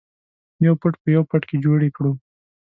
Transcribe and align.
یو 0.65 0.73
فټ 0.81 0.93
په 1.01 1.07
یو 1.15 1.21
فټ 1.29 1.43
کې 1.49 1.57
جوړې 1.65 1.89
کړو. 1.95 2.11